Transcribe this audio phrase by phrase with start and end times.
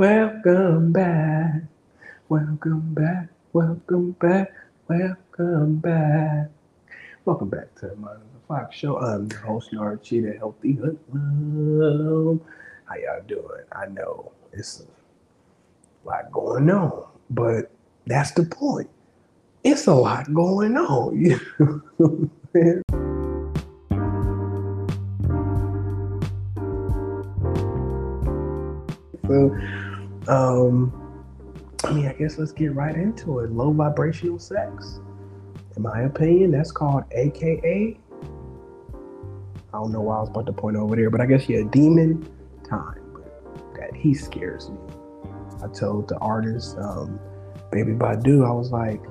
[0.00, 1.60] Welcome back.
[2.30, 3.28] Welcome back.
[3.52, 4.50] Welcome back.
[4.88, 6.48] Welcome back.
[7.26, 8.14] Welcome back to my
[8.48, 8.96] Fox Show.
[8.96, 12.40] I'm your host, Yard Cheetah Healthy Hoodlum.
[12.86, 13.64] How y'all doing?
[13.72, 17.70] I know it's a lot going on, but
[18.06, 18.88] that's the point.
[19.64, 22.30] It's a lot going on.
[29.30, 29.56] So,
[30.30, 30.92] um,
[31.82, 33.50] I mean, I guess let's get right into it.
[33.50, 35.00] Low vibrational sex.
[35.76, 37.98] In my opinion, that's called AKA.
[39.72, 41.62] I don't know why I was about to point over there, but I guess yeah,
[41.70, 42.28] demon
[42.68, 43.02] time.
[43.12, 44.78] But that he scares me.
[45.62, 47.18] I told the artist, um,
[47.72, 49.02] Baby Badu, I was like,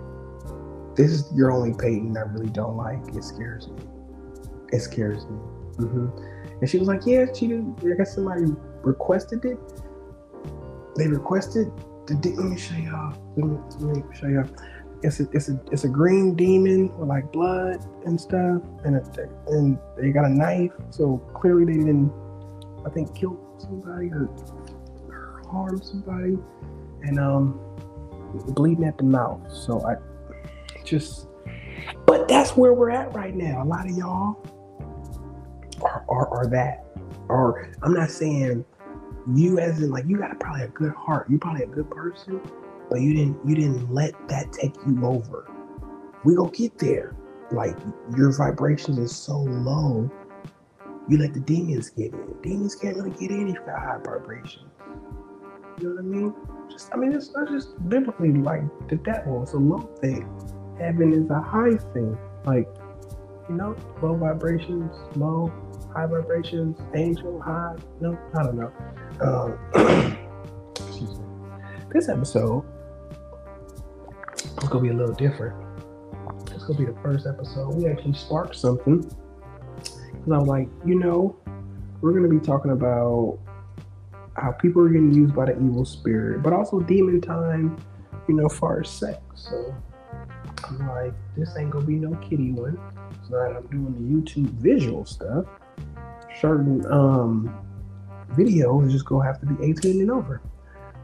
[0.95, 2.99] this is your only painting I really don't like.
[3.15, 3.77] It scares me.
[4.71, 5.37] It scares me.
[5.77, 6.07] hmm
[6.61, 7.65] And she was like, yeah, she did.
[7.83, 8.45] I guess somebody
[8.83, 9.57] requested it.
[10.99, 11.71] They requested
[12.07, 12.15] the.
[12.15, 13.13] De- let me show y'all.
[13.37, 14.49] Let me, let me show y'all.
[15.01, 19.29] It's a, it's a, it's a green demon with like blood and stuff, and a,
[19.47, 20.73] and they got a knife.
[20.89, 22.11] So clearly they didn't,
[22.85, 24.29] I think, kill somebody or
[25.49, 26.37] harm somebody,
[27.03, 27.57] and um,
[28.49, 29.39] bleeding at the mouth.
[29.53, 29.95] So I
[30.83, 31.27] just,
[32.05, 33.63] but that's where we're at right now.
[33.63, 34.35] A lot of y'all
[35.81, 36.83] are are, are that,
[37.29, 38.65] or I'm not saying
[39.35, 41.29] you as in like you got probably a good heart.
[41.29, 42.41] You probably a good person,
[42.89, 45.49] but you didn't you didn't let that take you over.
[46.23, 47.15] We gonna get there.
[47.51, 47.77] Like
[48.15, 50.09] your vibrations is so low,
[51.07, 52.35] you let the demons get in.
[52.43, 54.65] Demons can't really get in if you got high vibrations.
[55.79, 56.33] You know what I mean?
[56.69, 59.41] Just I mean it's not just biblically like the devil.
[59.41, 60.29] It's a low thing.
[60.77, 62.17] Heaven is a high thing.
[62.45, 62.67] Like,
[63.49, 65.51] you know, low vibrations, low,
[65.93, 67.75] high vibrations, angel, high.
[67.99, 68.71] No, I don't know.
[69.21, 70.15] Um.
[71.91, 72.63] This episode
[74.37, 75.55] is gonna be a little different.
[76.51, 77.73] It's gonna be the first episode.
[77.73, 81.35] We actually sparked something because I was like, you know,
[82.01, 83.39] we're gonna be talking about
[84.35, 87.75] how people are getting used by the evil spirit, but also demon time,
[88.27, 89.19] you know, far as sex.
[89.33, 89.73] So
[90.67, 92.77] I'm like, this ain't gonna be no kitty one.
[93.27, 95.47] So that I'm doing the YouTube visual stuff.
[96.39, 97.51] Certain um
[98.35, 100.41] videos is just gonna have to be 18 and over.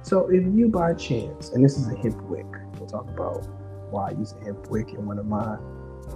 [0.02, 2.46] So if you by chance, and this is a hemp wick,
[2.78, 3.46] we'll talk about
[3.90, 5.58] why I use a hemp wick in one of my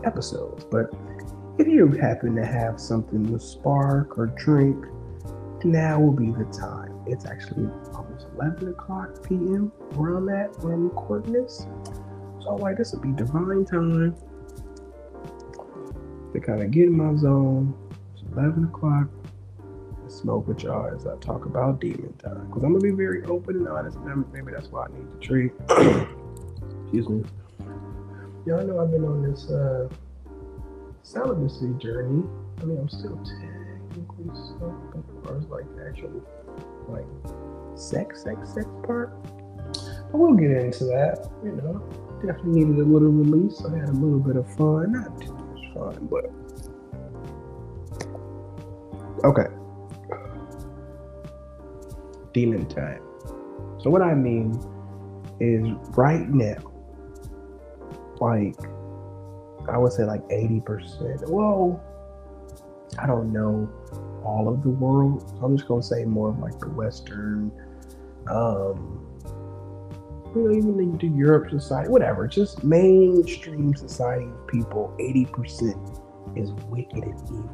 [0.03, 0.63] episodes.
[0.63, 0.93] But
[1.57, 4.85] if you happen to have something to spark or drink,
[5.65, 7.01] now will be the time.
[7.05, 9.71] It's actually almost 11 o'clock p.m.
[9.95, 11.65] where I'm at, where I'm recording this.
[12.41, 14.15] So I'm like, this would be divine time
[16.31, 17.73] to kind of get in my zone.
[18.13, 19.07] It's 11 o'clock
[20.19, 22.47] smoke with y'all as I talk about demon time.
[22.47, 23.97] Because I'm gonna be very open and honest.
[23.97, 25.51] And maybe that's why I need to treat.
[26.83, 27.23] Excuse me.
[28.45, 29.87] Y'all know I've been on this uh,
[31.03, 32.23] celibacy journey.
[32.61, 36.21] I mean, I'm still technically celibate as far as like actual
[36.87, 37.05] like
[37.77, 39.13] sex, sex, sex part.
[40.11, 41.29] But we'll get into that.
[41.43, 41.83] You know,
[42.25, 43.63] definitely needed a little release.
[43.63, 46.31] I had a little bit of fun, not too much fun, but
[49.25, 49.58] okay
[52.33, 53.01] demon time.
[53.79, 54.59] So what I mean
[55.39, 56.57] is right now,
[58.19, 58.55] like
[59.69, 61.29] I would say like 80%.
[61.29, 61.81] Well,
[62.97, 63.69] I don't know
[64.23, 65.21] all of the world.
[65.29, 67.51] So I'm just gonna say more of like the Western,
[68.29, 69.05] um,
[70.35, 77.03] you know, even the Europe society, whatever, just mainstream society of people, 80% is wicked
[77.03, 77.49] and evil.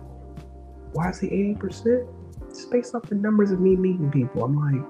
[0.94, 2.08] Why is say 80%?
[2.56, 4.86] Just based off the numbers of me meeting people, I'm like,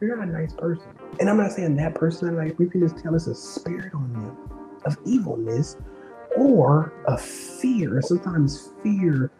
[0.00, 0.86] you're not a nice person.
[1.20, 4.10] And I'm not saying that person, like, we can just tell it's a spirit on
[4.14, 4.36] them
[4.86, 5.76] of evilness
[6.36, 8.00] or a fear.
[8.00, 9.30] Sometimes fear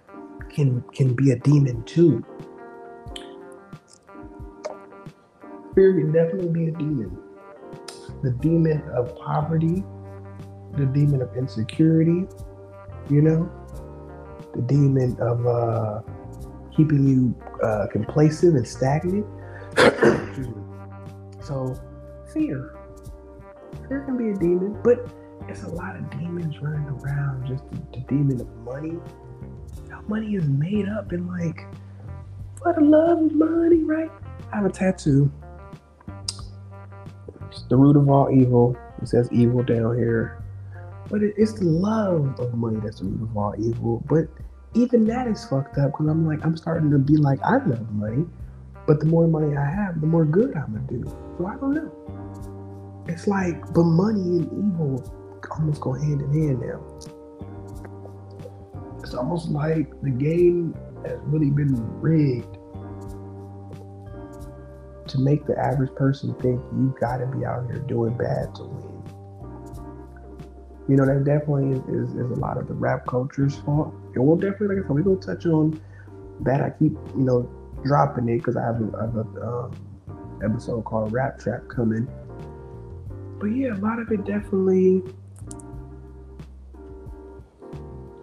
[0.50, 2.24] can can be a demon too.
[5.74, 7.18] Fear can definitely be a demon.
[8.22, 9.82] The demon of poverty,
[10.76, 12.26] the demon of insecurity,
[13.10, 13.50] you know,
[14.54, 16.00] the demon of uh
[16.76, 19.26] keeping you uh, complacent and stagnant.
[21.42, 21.74] so,
[22.32, 22.76] fear.
[23.88, 25.08] Fear can be a demon, but
[25.46, 27.46] there's a lot of demons running around.
[27.46, 28.98] Just the, the demon of money.
[29.90, 31.66] How money is made up and like,
[32.62, 34.10] for the love of money, right?
[34.52, 35.30] I have a tattoo.
[37.48, 38.76] It's the root of all evil.
[39.02, 40.42] It says evil down here.
[41.10, 44.02] But it, it's the love of money that's the root of all evil.
[44.08, 44.28] But
[44.74, 47.90] even that is fucked up because I'm like, I'm starting to be like, I love
[47.92, 48.26] money,
[48.86, 51.04] But the more money I have, the more good I'm gonna do.
[51.38, 53.04] So I don't know.
[53.06, 56.80] It's like, but money and evil almost go hand in hand now.
[59.02, 60.74] It's almost like the game
[61.04, 62.56] has really been rigged
[65.08, 69.03] to make the average person think you gotta be out here doing bad to win.
[70.88, 73.94] You know, that definitely is, is, is a lot of the rap culture's fault.
[74.14, 75.80] And we'll definitely, like I said, we're gonna touch on
[76.40, 76.60] that.
[76.60, 77.50] I keep, you know,
[77.84, 79.72] dropping it because I have a, um,
[80.44, 82.06] episode called Rap Trap coming.
[83.38, 85.02] But yeah, a lot of it definitely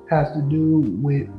[0.10, 1.30] has to do with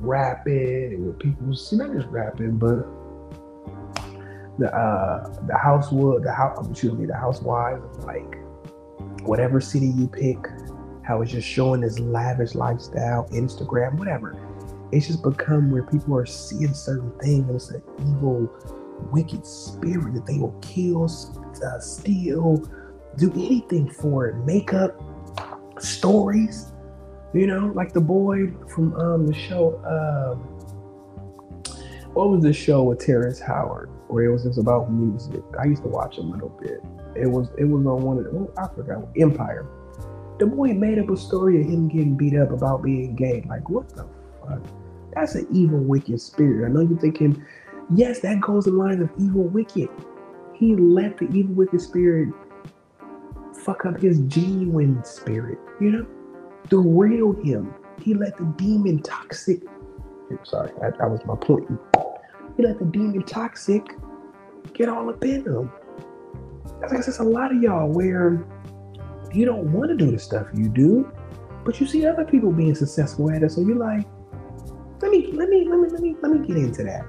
[0.00, 2.86] rapping and with people, See, not just rapping, but
[4.58, 8.38] the uh the housewood, the house, excuse me, the housewives like
[9.26, 10.38] whatever city you pick,
[11.02, 14.36] how it's just showing this lavish lifestyle, Instagram, whatever.
[14.92, 18.50] It's just become where people are seeing certain things, and it's an evil,
[19.12, 22.62] wicked spirit that they will kill, uh, steal,
[23.16, 24.36] do anything for it.
[24.44, 25.00] Makeup,
[25.78, 26.72] stories,
[27.34, 29.78] you know, like the boy from um the show.
[29.84, 30.38] Um,
[32.14, 33.90] what was the show with Terrence Howard?
[34.08, 35.42] Where it was just about music.
[35.58, 36.82] I used to watch a little bit.
[37.14, 39.66] It was it was on one of the, oh, I forgot Empire.
[40.38, 43.44] The boy made up a story of him getting beat up about being gay.
[43.48, 44.06] Like what the
[44.40, 44.60] fuck?
[45.14, 46.68] That's an evil, wicked spirit.
[46.68, 47.42] I know you're thinking,
[47.94, 49.88] yes, that goes in line of evil, wicked.
[50.54, 52.28] He let the evil, wicked spirit
[53.64, 55.58] fuck up his genuine spirit.
[55.80, 56.06] You know,
[56.68, 57.74] the real him.
[58.02, 59.62] He let the demon toxic.
[60.44, 61.66] Sorry, that, that was my point.
[62.56, 63.84] He let the demon toxic
[64.72, 65.70] get all up in him.
[66.80, 68.46] That's like there's a lot of y'all where
[69.32, 71.10] you don't want to do the stuff you do,
[71.64, 73.52] but you see other people being successful at it.
[73.52, 74.06] So you're like,
[75.02, 77.04] let me, let me, let me, let me, let me get into that.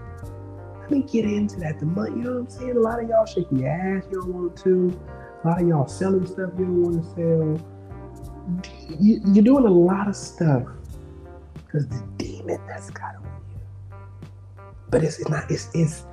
[0.81, 1.79] Let me get into that.
[1.79, 2.77] The money, you know what I'm saying?
[2.77, 4.99] A lot of y'all shaking your ass, you don't want to.
[5.44, 8.97] A lot of y'all selling stuff you don't want to sell.
[8.99, 10.63] You, you're doing a lot of stuff
[11.55, 13.26] because the demon that's got you.
[14.89, 16.06] But it's, it's not, it's, it's,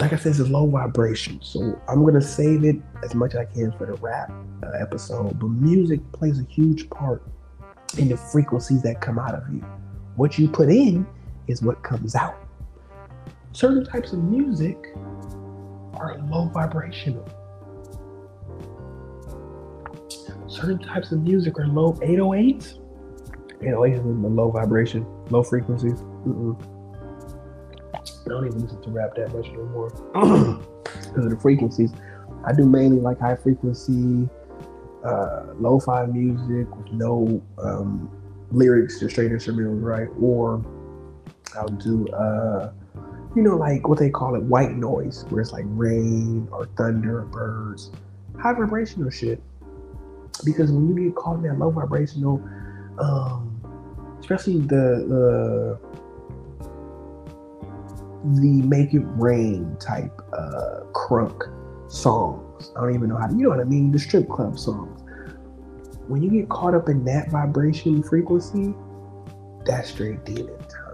[0.00, 1.40] like I said, it's low vibration.
[1.42, 4.30] So I'm gonna save it as much as I can for the rap
[4.62, 5.38] uh, episode.
[5.38, 7.22] But music plays a huge part
[7.96, 9.60] in the frequencies that come out of you.
[10.16, 11.06] What you put in
[11.46, 12.36] is what comes out.
[13.52, 14.76] Certain types of music
[15.94, 17.26] are low vibrational.
[20.46, 22.78] Certain types of music are low 808s.
[23.60, 26.00] 808s is the low vibration, low frequencies.
[26.26, 26.60] Mm-mm.
[27.94, 29.88] I don't even listen to rap that much no more
[30.84, 31.92] because of the frequencies.
[32.44, 34.28] I do mainly like high frequency,
[35.04, 38.10] uh, lo-fi music with no um,
[38.50, 40.08] lyrics, just straight instrumentals, right?
[40.20, 40.62] Or
[41.56, 42.72] I'll do, uh,
[43.34, 47.20] you know, like what they call it, white noise, where it's like rain or thunder
[47.20, 47.90] or birds,
[48.38, 49.42] high vibrational shit.
[50.44, 52.42] Because when you get caught in that low vibrational,
[52.98, 53.57] um,
[54.20, 55.78] especially the the
[58.40, 61.42] the make it rain type uh crunk
[61.90, 62.72] songs.
[62.76, 63.92] I don't even know how to, you know what I mean?
[63.92, 65.02] The strip club songs.
[66.08, 68.74] When you get caught up in that vibration frequency,
[69.64, 70.88] that's straight demon time.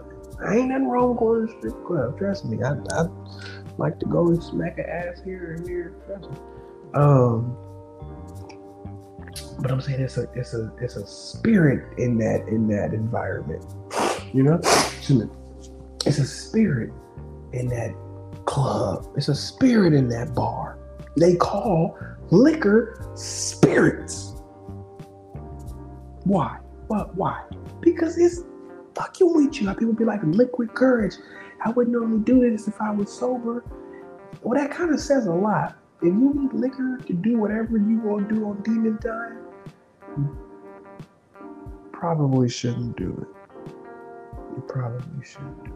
[0.44, 2.18] I ain't nothing wrong going to strip club.
[2.18, 2.62] Trust me.
[2.62, 3.06] I, I
[3.78, 5.94] like to go and smack an ass here and here.
[6.06, 6.36] Trust me.
[6.94, 7.56] Um,
[9.60, 13.64] but I'm saying it's a it's a it's a spirit in that in that environment.
[14.32, 14.60] You know,
[16.06, 16.92] it's a spirit
[17.52, 17.94] in that
[18.46, 19.06] club.
[19.16, 20.78] It's a spirit in that bar.
[21.16, 21.96] They call
[22.30, 24.34] liquor spirits.
[26.24, 26.58] Why?
[26.88, 27.14] What?
[27.14, 27.44] Why?
[27.80, 28.42] Because it's
[28.94, 29.72] fucking with you.
[29.74, 31.14] People be like liquid courage.
[31.64, 33.64] I wouldn't normally do this if I was sober.
[34.42, 35.76] Well, that kind of says a lot.
[36.02, 39.43] If you need liquor to do whatever you want to do on demon time,
[41.92, 43.52] probably shouldn't do it.
[44.56, 45.72] You probably shouldn't.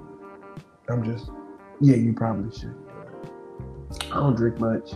[0.89, 1.31] I'm just
[1.81, 2.75] yeah, you probably should.
[4.11, 4.93] I don't drink much.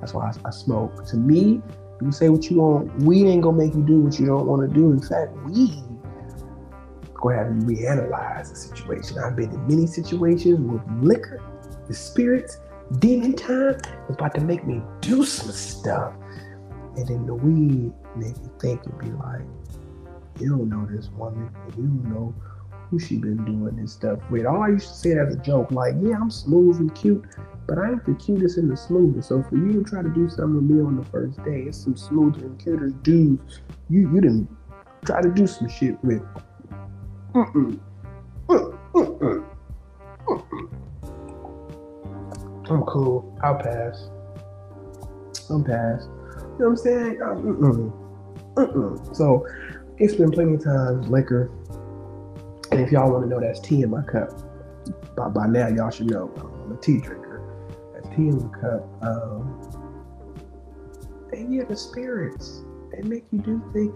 [0.00, 1.04] That's why I, I smoke.
[1.06, 1.62] To me,
[2.02, 3.02] you say what you want.
[3.02, 4.90] Weed ain't gonna make you do what you don't want to do.
[4.92, 5.84] In fact, weed
[7.24, 9.18] go have you reanalyze the situation.
[9.18, 11.42] I've been in many situations with liquor,
[11.86, 12.58] the spirits,
[12.98, 16.14] demon time was about to make me do some stuff.
[16.96, 19.42] And then the weed make you think and be like,
[20.40, 22.34] you don't know this woman, and you don't know
[22.90, 24.46] who she been doing this stuff with.
[24.46, 27.24] All I used to say it as a joke, like, yeah, I'm smooth and cute,
[27.66, 29.28] but I ain't the cutest and the smoothest.
[29.28, 31.78] So for you to try to do something with me on the first day, it's
[31.78, 34.48] some smoother and cuter dudes you you didn't
[35.04, 36.22] try to do some shit with.
[37.34, 37.78] Mm-mm.
[38.48, 39.44] Mm-mm.
[42.70, 43.38] I'm cool.
[43.42, 44.08] I'll pass.
[45.50, 46.08] I'm pass.
[46.54, 47.22] You know what I'm saying?
[47.22, 48.54] Um, mm-mm.
[48.54, 49.16] Mm-mm.
[49.16, 49.44] So
[49.98, 51.50] it's been plenty of times liquor.
[52.70, 54.30] And if y'all want to know, that's tea in my cup.
[55.16, 56.30] By, by now, y'all should know
[56.64, 57.42] I'm a tea drinker.
[57.92, 58.88] That's tea in my cup.
[59.02, 59.84] Um,
[61.32, 63.94] and yeah, the spirits, they make you do things.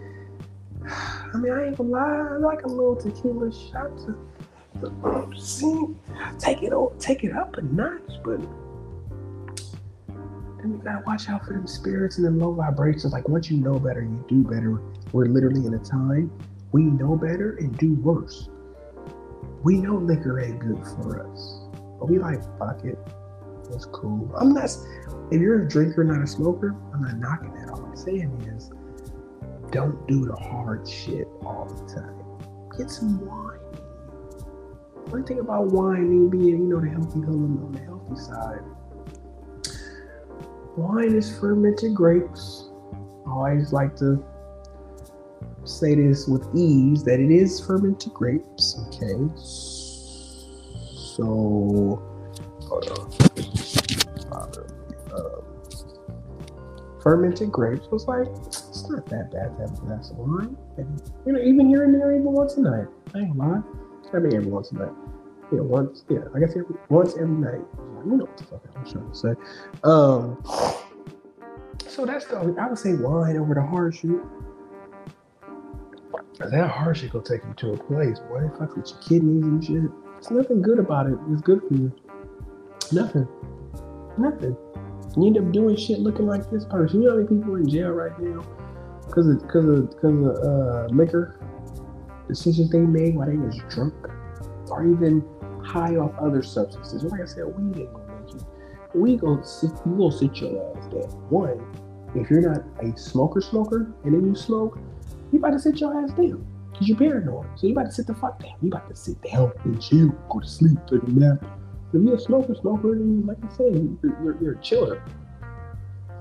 [1.32, 4.18] I mean, I ain't gonna lie, I like a little tequila shot to,
[4.80, 5.86] to see,
[6.38, 8.40] take it all take it up a notch, but
[10.60, 13.12] then you gotta watch out for them spirits and them low vibrations.
[13.12, 14.80] Like once you know better, you do better.
[15.12, 16.30] We're literally in a time
[16.72, 18.48] we know better and do worse.
[19.62, 21.60] We know liquor ain't good for us,
[21.98, 22.98] but we like fuck it.
[23.72, 24.30] It's cool.
[24.38, 24.70] I'm not.
[25.30, 27.70] If you're a drinker, not a smoker, I'm not knocking that.
[27.70, 28.70] All I'm saying is,
[29.70, 32.14] don't do the hard shit all the time.
[32.78, 33.58] Get some wine.
[35.10, 38.62] One thing about wine being, you know, the healthy on the healthy side
[40.78, 42.70] wine is fermented grapes.
[43.26, 44.24] I always like to
[45.64, 48.78] say this with ease that it is fermented grapes.
[48.86, 49.18] Okay.
[51.16, 52.00] So,
[52.62, 53.08] hold on.
[57.02, 60.56] Fermented grapes was like, it's not that bad to have a glass of wine.
[60.76, 62.86] And, you know, even here and there, even once a night.
[63.14, 63.64] I ain't lying.
[64.12, 64.92] I mean, every once a night.
[65.50, 67.64] Yeah, once, yeah, I guess every, once every night
[68.04, 69.34] you know what the fuck I'm trying to say.
[69.84, 70.42] Um,
[71.88, 74.10] so that's the I would say wine over the hard shit.
[76.38, 78.48] That hard shit gonna take you to a place, boy.
[78.58, 79.90] Fuck with your kidneys and shit.
[80.12, 81.18] There's nothing good about it.
[81.30, 81.92] It's good for you.
[82.92, 83.28] Nothing.
[84.16, 84.56] Nothing.
[85.16, 87.02] You end up doing shit looking like this person.
[87.02, 88.44] You know how many people in jail right now
[89.06, 91.40] because of because of because of uh, liquor
[92.28, 93.94] decisions they made while they was drunk,
[94.70, 95.24] or even
[95.68, 97.04] high off other substances.
[97.04, 98.46] Like I said, weed ain't gonna make you.
[98.94, 99.70] We go sit.
[99.84, 101.10] You gonna sit your ass down.
[101.28, 101.60] One,
[102.14, 104.78] if you're not a smoker, smoker, and then you smoke,
[105.30, 107.46] you about to sit your ass down because you're paranoid.
[107.56, 108.54] So you about to sit the fuck down.
[108.62, 111.44] You about to sit down and chill, go to sleep, take a nap.
[111.92, 115.02] If you're a smoker, smoker, then like I said, you're, you're, you're a chiller.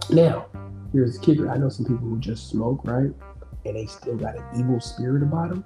[0.09, 0.47] Now,
[0.91, 1.49] here's the kicker.
[1.49, 3.11] I know some people who just smoke, right?
[3.65, 5.65] And they still got an evil spirit about them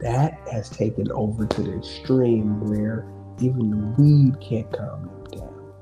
[0.00, 3.08] that has taken over to the extreme where
[3.40, 5.72] even the weed can't calm them down.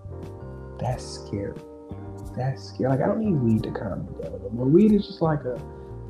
[0.79, 1.59] That's scary.
[2.37, 2.91] That's scary.
[2.91, 4.33] Like I don't need weed to calm me down.
[4.43, 5.55] But weed is just like a,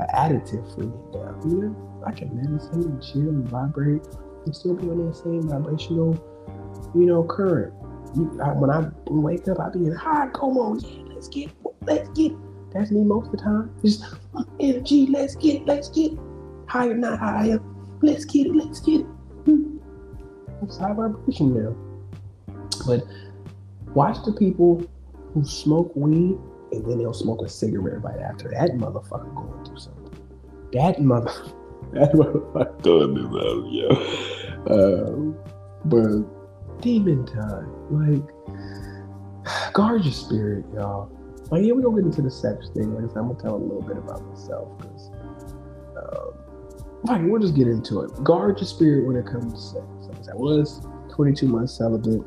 [0.01, 1.39] a additive for me now.
[1.45, 4.03] You know, I can meditate and chill and vibrate
[4.45, 6.13] and still be on that same vibrational,
[6.95, 7.73] you know, current.
[8.15, 10.77] You, I, when I wake up, I be in high como.
[10.77, 11.51] Yeah, let's get,
[11.83, 12.33] let's get.
[12.71, 13.75] That's me most of the time.
[13.83, 14.05] Just
[14.61, 15.07] energy.
[15.07, 16.13] Let's get, let's get
[16.67, 17.61] higher, not higher
[18.03, 18.55] Let's get it.
[18.55, 19.07] Let's get it.
[19.45, 19.79] Hmm.
[20.63, 21.77] It's high vibration now.
[22.87, 23.05] But
[23.95, 24.85] watch the people
[25.33, 26.39] who smoke weed
[26.73, 28.49] and then they'll smoke a cigarette right after.
[28.51, 30.11] That motherfucker going through something.
[30.73, 31.33] That mother,
[31.93, 34.75] that motherfucker going through something, yeah.
[34.75, 35.37] Um,
[35.85, 41.11] but demon time, like guard your spirit, y'all.
[41.51, 42.97] Like, yeah, we gonna get into the sex thing.
[42.97, 45.11] I said, I'm gonna tell a little bit about myself because
[47.07, 48.25] Right, we'll just get into it.
[48.25, 50.29] Guard your spirit when it comes to sex.
[50.29, 50.81] I was
[51.13, 52.23] 22 months celibate.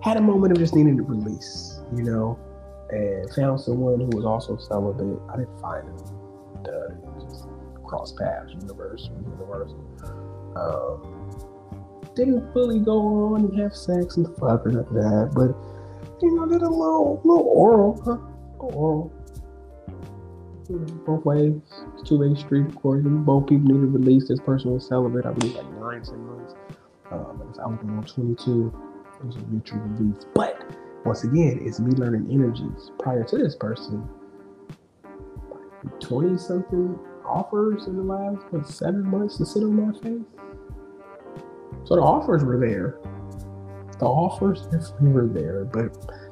[0.00, 2.38] Had a moment of just needing to release, you know,
[2.90, 5.18] and found someone who was also celibate.
[5.28, 5.96] I didn't find him.
[6.62, 7.48] Duh, just
[7.84, 9.80] cross paths, universe, universal.
[10.54, 15.50] Um, didn't fully go on and have sex and fuck or nothing that, but
[16.22, 18.18] you know, did a little, little oral, huh?
[18.60, 19.12] Oral
[20.68, 21.54] both ways.
[21.94, 23.02] It's two way street, of course.
[23.04, 24.28] Both people need to release.
[24.28, 26.54] This person was celibate, I believe, like nine, ten months.
[27.10, 28.72] Um, I was out on 22.
[29.20, 30.24] It was a mutual release.
[30.34, 30.60] But
[31.04, 32.90] once again, it's me learning energies.
[32.98, 34.08] Prior to this person,
[36.00, 40.22] 20 something offers in the last, what, seven months to sit on my face?
[41.84, 42.98] So the offers were there.
[43.98, 46.23] The offers definitely were there, but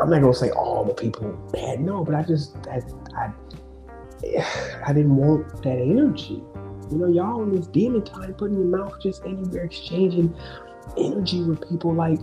[0.00, 2.80] I'm not gonna say all the people bad, no, but I just I,
[3.16, 3.32] I
[4.86, 6.42] I didn't want that energy.
[6.90, 10.34] You know, y'all in this demon time putting your mouth just anywhere, exchanging
[10.96, 12.20] energy with people like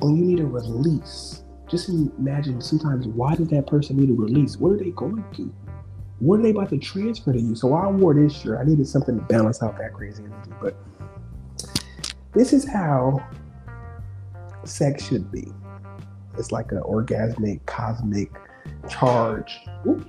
[0.00, 1.44] when you need a release.
[1.68, 4.56] Just imagine sometimes why did that person need a release?
[4.56, 5.52] What are they going through?
[6.18, 7.54] What are they about to transfer to you?
[7.54, 8.58] So I wore this shirt.
[8.58, 10.50] I needed something to balance out that crazy energy.
[10.60, 10.76] But
[12.32, 13.24] this is how
[14.64, 15.52] sex should be.
[16.38, 18.30] It's like an orgasmic, cosmic
[18.88, 19.58] charge.
[19.86, 20.06] Oops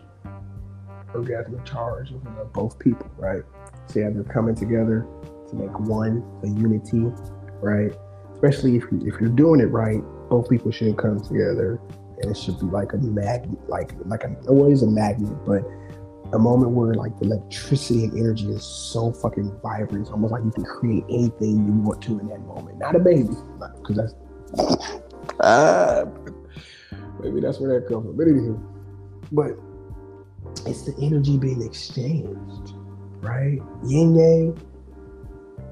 [1.14, 3.44] orgasmic charge of uh, both people, right?
[3.88, 5.06] So yeah, they're coming together
[5.50, 7.12] to make one, a unity,
[7.62, 7.94] right?
[8.34, 11.80] Especially if you, if you're doing it right, both people should come together,
[12.22, 15.64] and it should be like a magnet, like like a always a magnet, but
[16.34, 20.04] a moment where like the electricity and energy is so fucking vibrant.
[20.04, 22.80] It's almost like you can create anything you want to in that moment.
[22.80, 24.16] Not a baby, because that's
[27.22, 28.18] maybe that's where that comes from.
[28.18, 28.62] But anywho,
[29.32, 29.52] but
[30.68, 32.74] it's the energy being exchanged,
[33.22, 33.60] right?
[33.86, 34.68] Yin yang.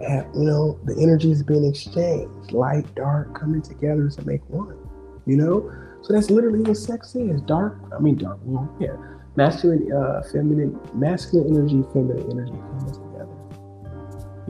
[0.01, 2.53] You know, the energy is being exchanged.
[2.53, 4.77] Light, dark, coming together to make one.
[5.25, 7.41] You know, so that's literally what sex is.
[7.41, 7.77] Dark.
[7.93, 8.39] I mean, dark.
[8.43, 8.95] Well, yeah
[9.39, 13.37] masculine, uh, feminine, masculine energy, feminine energy coming together.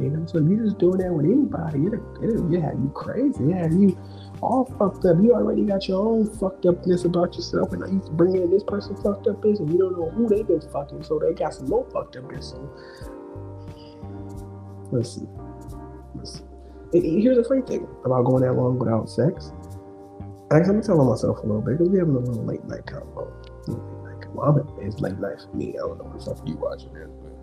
[0.01, 1.79] You know, so if you're just doing that with anybody,
[2.49, 3.43] yeah, you crazy.
[3.53, 3.97] Yeah, you
[4.41, 5.17] all fucked up.
[5.21, 8.49] You already got your own fucked upness about yourself, and I used to bring in
[8.49, 11.33] this person fucked up is, and you don't know who they've been fucking, so they
[11.33, 12.49] got some more fucked upness.
[12.49, 12.69] So
[14.91, 15.27] listen,
[16.15, 16.47] listen.
[16.93, 19.51] And here's the funny thing about going that long without sex.
[20.51, 23.31] I I'm telling myself a little bit because we having a little late night combo.
[24.33, 25.69] Well, it's late night for me.
[25.69, 27.33] I don't know what the fuck you watching it, but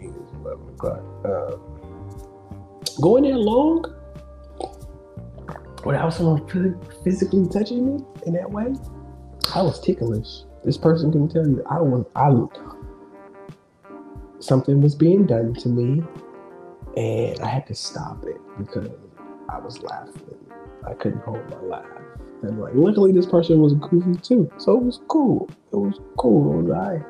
[0.00, 1.02] it's 11 o'clock.
[1.24, 1.56] Uh,
[3.00, 3.84] going that long
[5.84, 6.46] without someone
[7.04, 8.74] physically touching me in that way,
[9.54, 10.42] I was ticklish.
[10.64, 12.58] This person can tell you I was I looked
[14.40, 16.02] something was being done to me
[16.96, 18.88] and I had to stop it because
[19.48, 20.36] I was laughing.
[20.86, 21.86] I couldn't hold my laugh.
[22.42, 25.48] And like, luckily, this person was goofy too, so it was cool.
[25.72, 26.58] It was cool.
[26.58, 27.02] It was alright.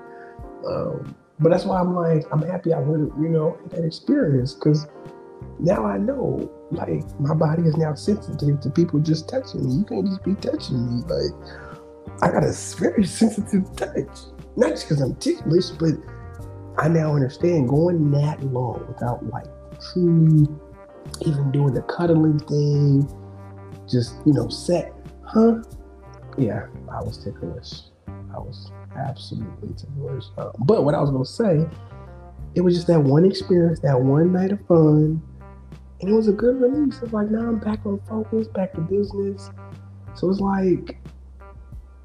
[0.66, 4.86] Um, but that's why I'm like, I'm happy I went, you know, that experience because
[5.62, 9.74] now I know, like, my body is now sensitive to people just touching me.
[9.76, 11.02] You can't just be touching me.
[11.06, 11.32] Like,
[12.22, 14.18] I got a very sensitive touch,
[14.56, 15.94] not just because I'm ticklish, but
[16.78, 19.46] I now understand going that long without like
[19.92, 20.48] truly
[21.26, 23.08] even doing the cuddling thing,
[23.88, 24.94] just you know, set
[25.32, 25.62] Huh?
[26.36, 27.82] Yeah, I was ticklish.
[28.08, 30.24] I was absolutely ticklish.
[30.38, 31.68] Um, but what I was gonna say,
[32.56, 35.22] it was just that one experience, that one night of fun,
[36.00, 37.00] and it was a good release.
[37.02, 39.50] It's like now I'm back on focus, back to business.
[40.14, 40.98] So it's like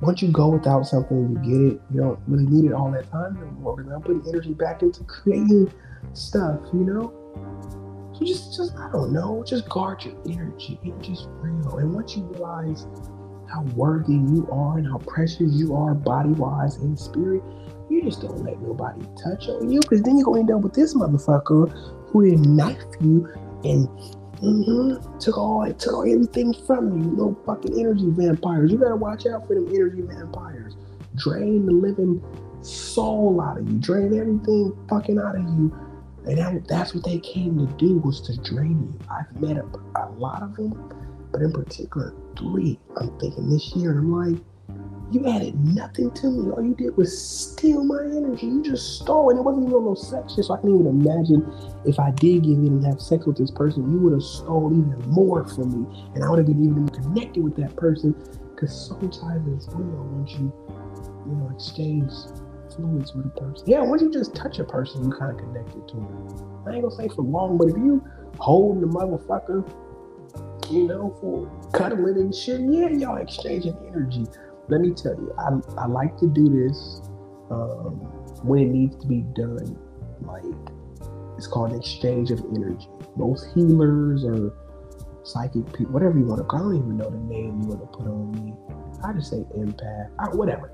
[0.02, 1.82] once you go without something, you get it.
[1.94, 5.72] You don't really need it all that time I'm putting energy back into creating
[6.14, 8.12] stuff, you know.
[8.14, 10.80] So just, just I don't know, just guard your energy.
[10.84, 12.88] Energy's real, and once you realize
[13.52, 17.44] how worthy you are and how precious you are body wise and spirit,
[17.90, 20.64] you just don't let nobody touch on you because then you're going to end up
[20.64, 21.72] with this motherfucker
[22.08, 23.28] who didn't knife you
[23.66, 23.88] and
[24.40, 27.10] mm-hmm, took all took all everything from you.
[27.10, 28.72] Little fucking energy vampires.
[28.72, 30.76] You gotta watch out for them energy vampires.
[31.16, 32.24] Drain the living
[32.62, 33.78] soul out of you.
[33.80, 35.76] Drain everything fucking out of you.
[36.26, 39.08] And that, that's what they came to do was to drain you.
[39.10, 40.74] I've met a, a lot of them
[41.36, 44.42] but in particular, three, I'm thinking this year, I'm like,
[45.12, 46.52] you added nothing to me.
[46.52, 48.48] All you did was steal my energy.
[48.48, 50.36] You just stole, and it wasn't even on no sex.
[50.36, 51.46] So I can even imagine
[51.86, 54.72] if I did give in and have sex with this person, you would have stole
[54.72, 58.16] even more from me, and I would have been even connected with that person.
[58.54, 60.52] Because sometimes it's real once you,
[61.28, 62.12] you know, exchange
[62.74, 63.68] fluids with a person.
[63.68, 66.64] Yeah, once you just touch a person, you kind of connected to them.
[66.66, 68.04] I ain't gonna say for long, but if you
[68.40, 69.70] hold the motherfucker
[70.72, 72.62] you know, for cuddling and shit.
[72.62, 74.26] Yeah, y'all exchanging energy.
[74.68, 77.02] Let me tell you, I, I like to do this
[77.52, 78.02] um,
[78.44, 79.78] when it needs to be done.
[80.22, 80.44] Like,
[81.38, 82.88] it's called an exchange of energy.
[83.16, 84.54] Most healers or
[85.24, 87.82] psychic people, whatever you want to call, I don't even know the name you want
[87.82, 88.54] to put on me.
[89.04, 90.72] I just say empath, I, whatever.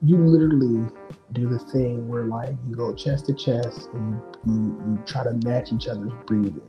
[0.00, 0.88] You literally
[1.32, 4.14] do the thing where like you go chest to chest and
[4.46, 6.62] you, you, you try to match each other's breathing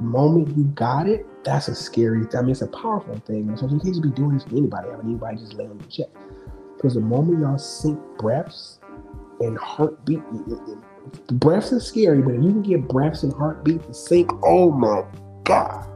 [0.00, 2.26] moment you got it, that's a scary.
[2.34, 3.56] I mean, it's a powerful thing.
[3.56, 4.90] So you can't just be doing this to anybody.
[4.90, 6.10] Having anybody just lay on your chest.
[6.76, 8.80] Because the moment y'all sync breaths
[9.40, 10.22] and heartbeat,
[11.26, 14.70] the breaths are scary, but if you can get breaths and heartbeat to sync, oh
[14.70, 15.04] my
[15.44, 15.88] god,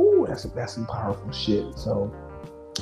[0.00, 1.76] Ooh, that's that's some powerful shit.
[1.76, 2.12] So,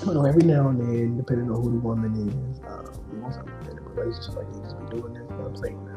[0.04, 3.34] you know, every now and then, depending on who the woman is, um, you want
[3.34, 5.22] something in a relationship, like you just be doing this.
[5.30, 5.95] What I'm saying.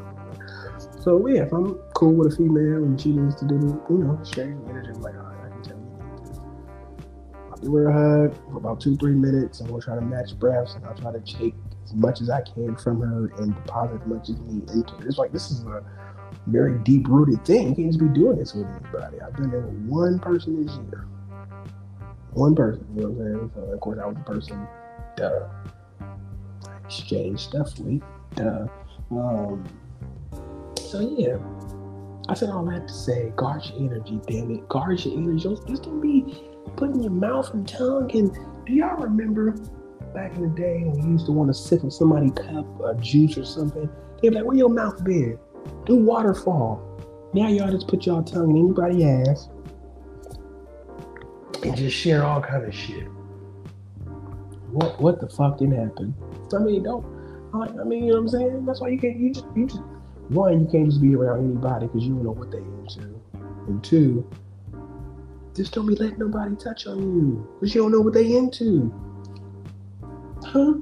[1.00, 3.54] So yeah, if I'm cool with a female and she needs to do,
[3.90, 5.90] you know, exchange energy, I'm like, all right, I can tell you.
[7.50, 10.38] I'll give her a hug for about two, three minutes, and we'll try to match
[10.38, 14.00] breaths, and I'll try to take as much as I can from her and deposit
[14.02, 15.06] as much as me into her.
[15.06, 15.82] It's like this is a
[16.46, 17.70] very deep rooted thing.
[17.70, 19.20] You can't just be doing this with anybody.
[19.20, 21.06] I've been it with one person this year.
[22.32, 23.50] One person, you know what I'm saying?
[23.54, 24.68] So of course I was the person
[25.16, 25.48] duh.
[26.00, 28.02] I exchanged stuff with.
[28.36, 28.66] Duh.
[29.10, 29.64] Um,
[30.90, 31.36] So yeah,
[32.28, 35.56] I said all that to say, guard your energy, damn it, guard your energy.
[35.68, 38.10] Just don't be putting your mouth and tongue.
[38.12, 39.52] And do y'all remember
[40.12, 43.00] back in the day when you used to want to sip on somebody's cup of
[43.00, 43.88] juice or something?
[44.20, 45.38] They'd be like, "Where your mouth been?
[45.86, 46.82] Do waterfall."
[47.34, 49.48] Now y'all just put y'all tongue in anybody's ass
[51.62, 53.06] and just share all kind of shit.
[54.72, 56.16] What what the fuck didn't happen?
[56.52, 57.06] I mean, don't.
[57.54, 58.66] I mean, you know what I'm saying?
[58.66, 59.16] That's why you can't.
[59.16, 59.82] You just you just
[60.30, 63.20] one, you can't just be around anybody because you don't know what they into,
[63.66, 64.28] and two,
[65.54, 68.92] just don't be letting nobody touch on you because you don't know what they into.
[70.44, 70.74] Huh?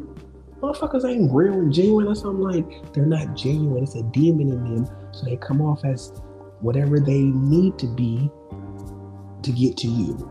[0.60, 3.82] Motherfuckers ain't real and genuine or I'm like they're not genuine.
[3.82, 6.12] It's a demon in them, so they come off as
[6.60, 8.30] whatever they need to be
[9.42, 10.30] to get to you.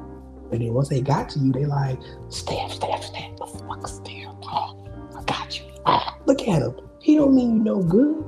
[0.52, 2.00] And then once they got to you, they like,
[2.30, 4.36] stab, stab, stab, the fuck, stab.
[4.44, 5.66] Oh, I got you.
[5.86, 6.76] Ah, look at him.
[7.02, 8.24] He don't mean you no good.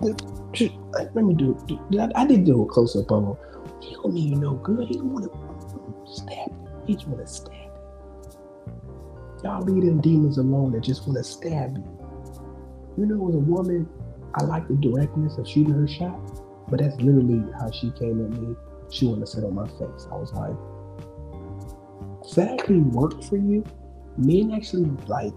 [0.00, 1.56] Let me do.
[2.14, 3.36] I, did do a close up of him.
[3.80, 4.88] He don't you no good.
[4.88, 6.52] He want to stab.
[6.86, 7.54] He just want to stab.
[9.44, 11.84] Y'all leave them demons alone that just want to stab you.
[12.96, 13.88] You know, as a woman,
[14.34, 16.18] I like the directness of shooting her shot,
[16.68, 18.54] but that's literally how she came at me.
[18.90, 20.06] She wanted to sit on my face.
[20.10, 20.56] I was like,
[22.22, 23.64] does that actually work for you?
[24.16, 25.32] Men actually like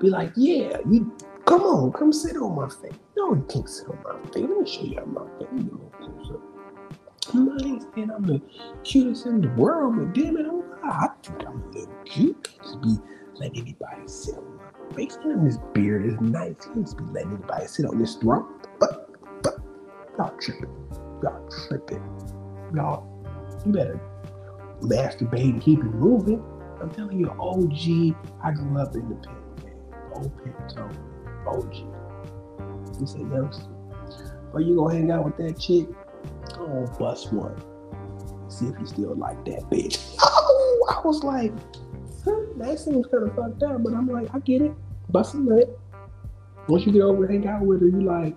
[0.00, 2.98] be like, yeah, you come on, come sit on my face.
[3.16, 4.44] No, you can't sit on my face.
[4.48, 5.68] Let me show you how my face.
[5.98, 6.40] Closer.
[7.34, 8.42] I'm not even saying I'm the
[8.84, 12.48] cutest in the world, but damn it, I'm, I think I'm a little cute.
[12.62, 12.96] Just be
[13.34, 15.16] letting anybody sit on my face.
[15.22, 16.56] And this beard is nice.
[16.74, 18.46] You just be letting anybody sit on this throne.
[18.78, 19.10] But,
[19.42, 19.58] but,
[20.18, 20.74] y'all tripping.
[21.22, 22.02] Y'all tripping.
[22.74, 23.06] Y'all,
[23.64, 24.00] you better
[24.80, 26.42] masturbate and keep it moving.
[26.80, 29.72] I'm telling you, OG, I grew up in the pimp game.
[30.14, 30.98] Old pimp told
[31.46, 31.74] OG.
[32.98, 33.64] He said, youngster,
[34.54, 35.86] are you gonna hang out with that chick?
[36.58, 37.56] Oh, bust one.
[38.48, 40.16] See if you still like that bitch.
[40.20, 41.52] Oh, I was like,
[42.24, 44.72] huh, that seems kind of fucked up, but I'm like, I get it.
[45.10, 45.78] Bust a nut.
[46.68, 48.36] Once you get over and hang out with her, you like,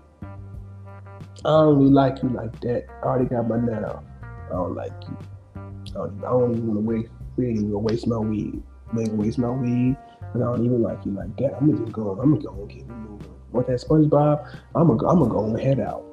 [1.44, 2.86] I don't really like you like that.
[3.04, 4.04] I already got my nut off.
[4.48, 5.18] I don't like you.
[5.56, 7.12] I don't, I don't even want to waste.
[7.38, 8.64] We gonna waste my weed.
[8.94, 9.96] We gonna waste my weed.
[10.34, 11.56] And I don't even like you like that.
[11.60, 12.12] I'm gonna just go.
[12.22, 13.30] I'm gonna go and it moving.
[13.52, 14.58] What that SpongeBob?
[14.76, 15.08] I'm gonna.
[15.08, 16.04] I'm gonna go and head out.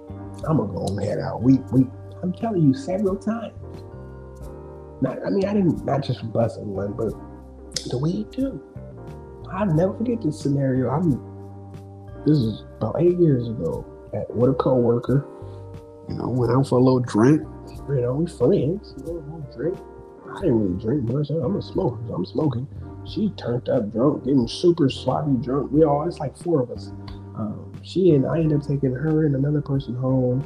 [0.49, 1.43] I'm gonna go and head out.
[1.43, 1.59] We.
[1.73, 1.87] We.
[2.23, 3.55] I'm telling you several times.
[5.01, 5.19] Not.
[5.27, 5.85] I mean, I didn't.
[5.85, 7.13] Not just busting one, but
[7.91, 8.63] the weed too.
[9.53, 10.91] I'll never forget this scenario.
[10.91, 11.11] I'm.
[12.25, 15.27] This is about eight years ago at with a coworker.
[16.09, 17.43] You know, went out for a little drink
[17.89, 18.95] you know, we friends.
[19.07, 19.79] You know, drink.
[20.31, 21.31] I didn't really drink much.
[21.31, 22.67] I'm a smoker, so I'm smoking.
[23.05, 25.73] She turned up drunk, getting super sloppy drunk.
[25.73, 26.93] We all, it's like four of us.
[27.37, 30.41] Um, she and I ended up taking her and another person home.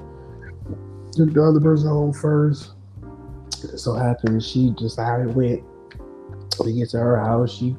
[1.12, 2.72] Took the other person home first.
[3.62, 5.62] It so happened she it went.
[6.64, 7.76] We get to her house, she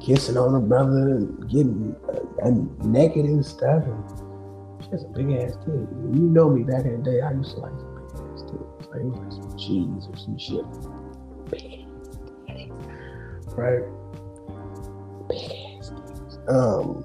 [0.00, 2.50] kissing on her brother and getting uh,
[2.86, 3.84] naked and stuff.
[3.84, 5.86] And she has a big ass titty.
[6.14, 8.88] You know me back in the day, I used to like big ass kids.
[8.88, 11.87] like, like some cheese or some shit.
[13.58, 13.82] Right?
[16.48, 17.04] Um,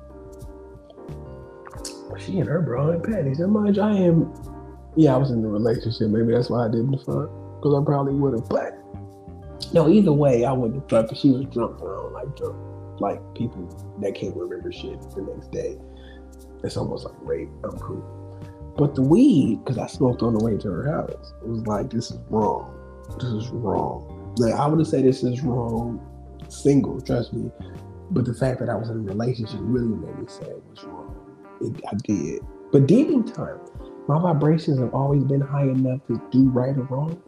[2.19, 3.39] she and her bra and panties.
[3.39, 4.31] And mind you, I am,
[4.95, 6.09] yeah, I was in the relationship.
[6.09, 7.29] Maybe that's why I didn't fuck.
[7.57, 8.47] Because I probably would have.
[8.49, 8.77] But,
[9.73, 11.77] no, either way, I wouldn't have fucked because she was drunk.
[11.81, 12.55] I don't like drunk.
[12.99, 13.67] Like people
[13.99, 15.79] that can't remember shit the next day.
[16.63, 17.49] It's almost like rape.
[17.63, 18.03] I'm cool.
[18.77, 21.89] But the weed, because I smoked on the way to her house, it was like,
[21.89, 22.71] this is wrong.
[23.19, 24.33] This is wrong.
[24.37, 25.99] Like, I would say this is wrong,
[26.53, 27.51] single, trust me.
[28.11, 30.83] But the fact that I was in a relationship really made me say it was
[30.83, 31.15] wrong.
[31.61, 32.41] It, I did.
[32.71, 33.59] But deep in time,
[34.07, 37.21] my vibrations have always been high enough to do right or wrong.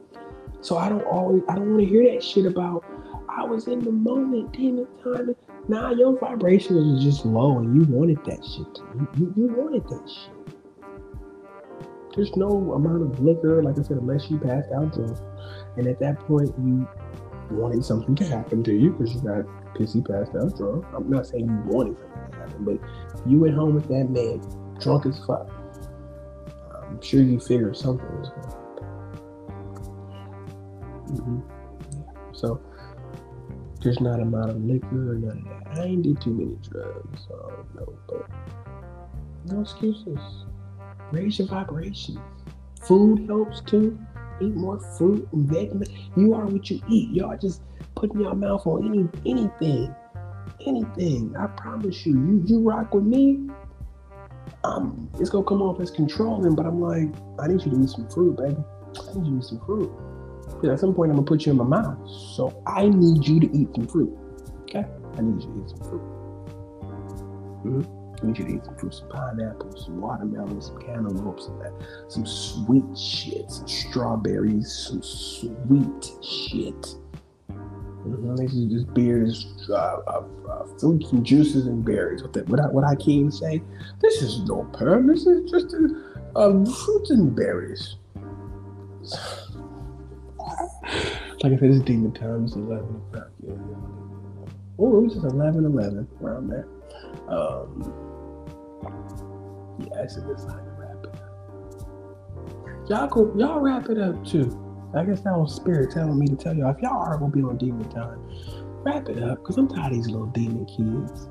[0.62, 2.86] So I don't always, I don't want to hear that shit about,
[3.30, 5.36] I was in the moment, damn time.
[5.68, 8.80] Nah, your vibrations was just low and you wanted that shit.
[8.96, 10.56] You, you, you wanted that shit
[12.16, 15.18] there's no amount of liquor, like I said, unless you passed out drunk.
[15.78, 16.88] And at that point, you
[17.52, 20.86] wanted something to happen to you because you got pissy passed out drunk.
[20.96, 22.80] I'm not saying you wanted something to happen, but
[23.28, 24.42] you went home with that man,
[24.80, 25.50] drunk as fuck.
[26.74, 28.66] I'm sure you figured something was going to happen.
[31.16, 31.40] Mm-hmm.
[31.92, 32.32] Yeah.
[32.34, 32.62] So
[33.82, 35.80] there's not a amount of liquor or none of that.
[35.80, 38.28] I ain't did too many drugs, so know, but
[39.46, 40.20] no excuses.
[41.12, 42.18] Raise your vibrations.
[42.82, 44.00] Food helps too.
[44.42, 45.90] Eat more fruit and vegetables.
[46.16, 47.12] You are what you eat.
[47.12, 47.62] Y'all just
[47.96, 49.94] putting your mouth on any anything.
[50.66, 51.36] Anything.
[51.38, 52.14] I promise you.
[52.14, 53.50] You you rock with me.
[54.64, 57.90] um, it's gonna come off as controlling, but I'm like, I need you to eat
[57.90, 58.58] some fruit, baby.
[58.98, 59.92] I need you to eat some fruit.
[60.46, 61.98] Because at some point I'm gonna put you in my mouth.
[62.36, 64.18] So I need you to eat some fruit.
[64.64, 64.86] Okay?
[65.18, 66.02] I need you to eat some fruit.
[67.66, 67.95] Mm-hmm.
[68.24, 71.62] You to eat some fruit, some pineapples, some watermelon, some cantaloupe, some,
[72.08, 76.96] some sweet shit, some strawberries, some sweet shit.
[77.50, 78.36] Mm-hmm.
[78.36, 82.22] This is this beer is uh, uh, uh, fruits and juices and berries.
[82.22, 82.48] What that?
[82.48, 83.64] What I, what I can't say.
[84.00, 85.08] This is no perm.
[85.08, 85.90] This is just a,
[86.36, 87.96] uh, fruits and berries.
[91.44, 92.46] like I said, it's demon time.
[92.46, 93.30] It's eleven o'clock.
[93.44, 93.96] Yeah, yeah.
[94.78, 96.68] Oh, it was just 11, 11 around there.
[97.30, 98.05] Um,
[99.82, 102.90] a good time to wrap it up.
[102.90, 104.62] Y'all go, y'all wrap it up too.
[104.96, 107.42] I guess that was spirit telling me to tell y'all if y'all are gonna be
[107.42, 108.20] on demon time,
[108.84, 111.28] wrap it up because I'm tired of these little demon kids.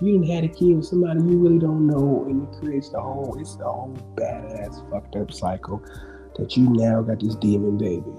[0.00, 3.00] You didn't have a kid with somebody you really don't know, and it creates the
[3.00, 5.82] whole it's the whole badass fucked up cycle
[6.36, 8.12] that you now got this demon baby.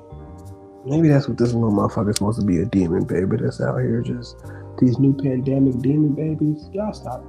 [0.86, 4.02] Maybe that's what this little motherfucker's supposed to be a demon baby that's out here
[4.02, 4.36] just
[4.80, 6.70] these new pandemic demon babies.
[6.74, 7.24] Y'all stop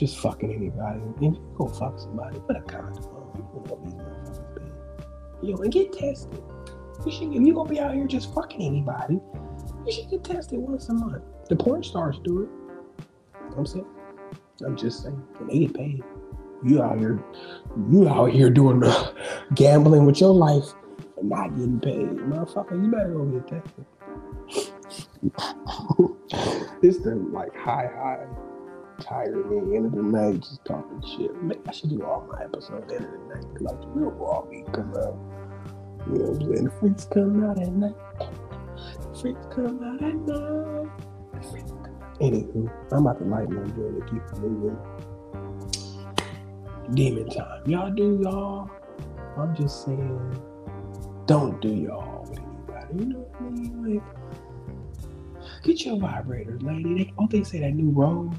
[0.00, 0.98] just fucking anybody.
[0.98, 3.20] And you go fuck somebody, put a condom on.
[3.36, 5.48] You know these motherfuckers be.
[5.48, 6.42] Yo, and get tested.
[7.04, 9.20] You should, if you're gonna be out here just fucking anybody,
[9.86, 11.22] you should get tested once a month.
[11.48, 12.48] The porn stars do it.
[13.56, 13.86] I'm saying.
[14.64, 15.22] I'm just saying.
[15.38, 16.02] And they get paid.
[16.64, 17.22] You out here,
[17.90, 19.14] you out here doing the
[19.54, 20.74] gambling with your life
[21.18, 22.82] and not getting paid, motherfucker.
[22.82, 23.84] You better go get tested.
[26.82, 28.26] it's the like high high
[29.00, 31.42] tired me end of the night just talking shit.
[31.42, 34.10] Man, I should do all my episodes end of the night cause like the real
[34.10, 35.12] raw because uh
[36.06, 36.64] you know what I'm saying?
[36.64, 37.94] The freaks come out at night.
[39.00, 40.90] The freaks come out at night.
[41.34, 42.20] The freaks come out.
[42.20, 44.76] Anywho, I'm about to light my joint to keep moving.
[46.94, 47.62] Demon time.
[47.66, 48.70] Y'all do y'all.
[49.38, 50.42] I'm just saying,
[51.26, 52.98] don't do y'all with anybody.
[52.98, 53.94] You know what I mean?
[53.94, 57.04] Like, get your vibrators, lady.
[57.04, 58.34] They, oh, they say that new rose.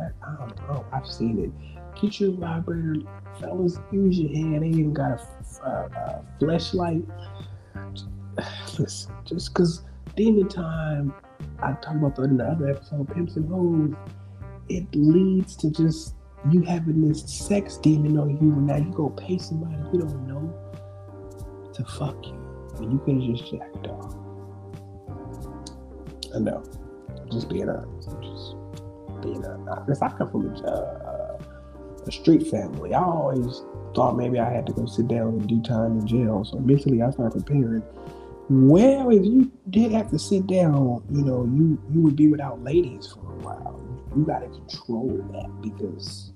[0.00, 0.84] I don't know.
[0.92, 2.00] I've seen it.
[2.00, 3.02] Get your vibrator
[3.40, 4.62] fellas, use your hand.
[4.62, 7.04] They even got a, uh, a, a flashlight.
[8.78, 9.82] Listen, just because
[10.16, 11.14] demon time,
[11.60, 13.94] I talked about in the other episode, Pimps and Hoes,
[14.68, 16.14] it leads to just
[16.50, 20.26] you having this sex demon on you, and now you go pay somebody you don't
[20.26, 20.54] know
[21.72, 22.34] to fuck you
[22.76, 24.14] when you could have just jacked off.
[26.34, 26.62] I know,
[27.30, 28.10] just being honest.
[28.20, 28.56] Just
[29.22, 31.38] being I come from a,
[32.06, 32.94] a street family.
[32.94, 33.62] I always
[33.94, 36.44] thought maybe I had to go sit down and do time in jail.
[36.44, 37.82] So mentally, I started preparing.
[38.50, 42.62] Well, if you did have to sit down, you know, you you would be without
[42.62, 43.80] ladies for a while.
[44.16, 46.32] You got to control that because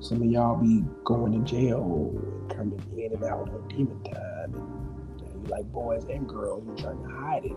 [0.00, 4.54] some of y'all be going to jail and coming in and out on demon time,
[4.54, 7.56] and you like boys and girls, you're trying to hide it.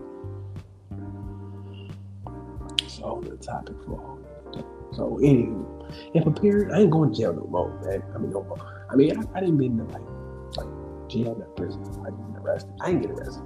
[2.86, 4.18] So the topic for
[4.92, 5.64] So anyway,
[6.14, 6.72] a prepared.
[6.72, 8.02] I ain't going to jail no more, man.
[8.14, 8.86] I mean, no more.
[8.90, 10.02] I mean, I, I didn't been to like
[10.56, 11.82] like jail, not prison.
[12.02, 12.72] I didn't get arrested.
[12.80, 13.42] I didn't get arrested.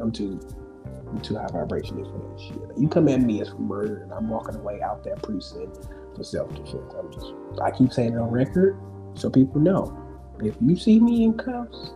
[0.00, 0.40] I'm too
[1.08, 2.78] I'm too high vibration for that shit.
[2.78, 6.24] You come at me as for murder, and I'm walking away out that precinct for
[6.24, 6.94] self defense.
[6.98, 7.32] I'm just
[7.62, 8.78] I keep saying it on record
[9.14, 10.04] so people know.
[10.40, 11.92] If you see me in cuffs,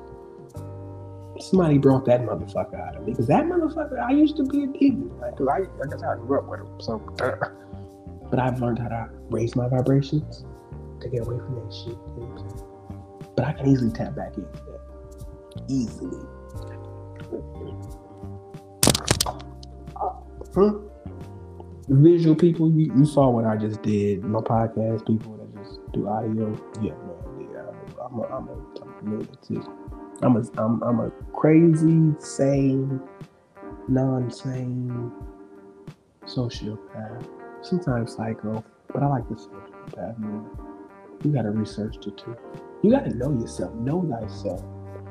[1.38, 3.12] somebody brought that motherfucker out of me.
[3.12, 5.16] Because that motherfucker, I used to be a demon.
[5.20, 6.80] Like, I, I guess I grew up with him.
[6.80, 7.48] So, uh,
[8.32, 10.46] but I've learned how to raise my vibrations
[11.02, 13.36] to get away from that shit.
[13.36, 15.66] But I can easily tap back into that.
[15.68, 16.16] Easily.
[20.54, 20.78] Huh?
[21.90, 24.24] Visual people, you, you saw what I just did.
[24.24, 26.58] My podcast people that just do audio.
[26.80, 27.66] Yeah, no idea.
[28.02, 28.52] I'm a, I'm a,
[29.02, 30.24] I'm a.
[30.24, 32.98] I'm a, I'm, I'm a crazy, sane,
[33.88, 35.12] non-sane
[36.24, 40.44] sociopath sometimes psycho, but I like the sociopath more.
[41.24, 42.36] You gotta research it too.
[42.82, 44.62] You gotta know yourself, know thyself.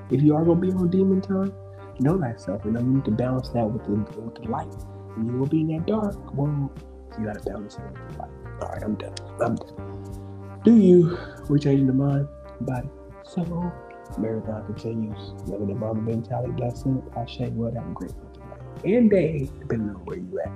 [0.09, 1.53] If you are gonna be on demon time,
[1.99, 4.73] know thyself, and then you need to balance that with the with the light.
[5.15, 6.69] And you will be in that dark world,
[7.11, 8.31] so you gotta balance it with the light.
[8.61, 9.13] All right, I'm done.
[9.41, 10.61] I'm done.
[10.63, 11.17] Do you?
[11.49, 12.27] We're changing the mind,
[12.61, 12.89] body,
[13.23, 13.71] soul.
[14.17, 15.33] Marathon continues.
[15.47, 17.01] Living in Mamba mentality, blessing.
[17.15, 20.51] I say what I'm grateful tonight and day, depending on where you at.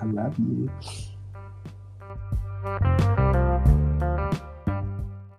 [0.00, 0.70] I love you.
[2.62, 3.39] Música